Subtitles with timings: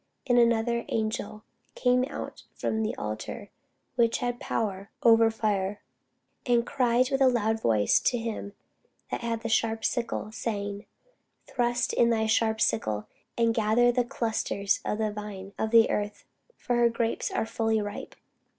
[0.25, 1.43] And another angel
[1.75, 3.51] came out from the altar,
[3.95, 5.79] which had power over fire;
[6.43, 8.53] and cried with a loud cry to him
[9.11, 10.87] that had the sharp sickle, saying,
[11.45, 13.05] Thrust in thy sharp sickle,
[13.37, 16.25] and gather the clusters of the vine of the earth;
[16.57, 18.15] for her grapes are fully ripe.